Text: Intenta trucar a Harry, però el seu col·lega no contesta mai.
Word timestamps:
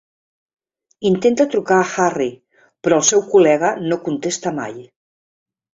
Intenta 1.09 1.47
trucar 1.51 1.77
a 1.81 1.85
Harry, 1.91 2.29
però 2.83 2.99
el 3.01 3.07
seu 3.13 3.25
col·lega 3.35 3.73
no 3.89 4.03
contesta 4.09 4.59
mai. 4.63 4.79